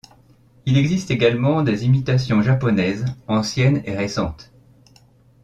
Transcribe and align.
Il 0.65 0.79
existe 0.79 1.11
également 1.11 1.61
des 1.61 1.85
imitations 1.85 2.41
japonaises, 2.41 3.05
anciennes 3.27 3.83
et 3.85 3.95
récentes. 3.95 4.51